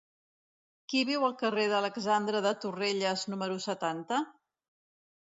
[0.91, 4.19] Qui viu al carrer d'Alexandre de Torrelles número setanta?